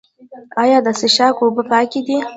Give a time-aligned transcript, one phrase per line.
[0.63, 2.17] آیا د څښاک اوبه پاکې دي؟